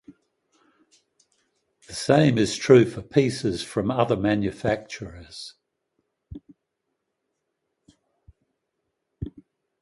[1.85, 5.53] The same is true for pieces from other manufacturers.